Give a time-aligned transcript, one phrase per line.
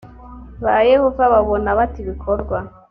[0.63, 2.57] ba yehova babona bate ibikorwa